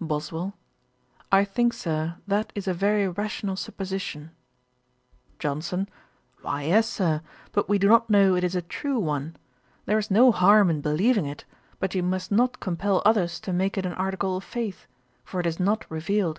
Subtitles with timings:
[0.00, 0.54] BOSWELL.
[1.32, 4.30] 'I think, Sir, that is a very rational supposition.'
[5.40, 5.88] JOHNSON.
[6.42, 7.20] 'Why, yes, Sir;
[7.50, 9.34] but we do not know it is a true one.
[9.86, 11.44] There is no harm in believing it:
[11.80, 14.86] but you must not compel others to make it an article of faith;
[15.24, 16.38] for it is not revealed.'